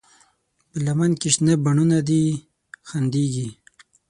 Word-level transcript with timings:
په 0.69 0.77
لمن 0.85 1.11
کې 1.19 1.27
شنه 1.35 1.53
بڼوڼه 1.63 1.99
دي 2.09 2.23
خندېږي 2.87 3.47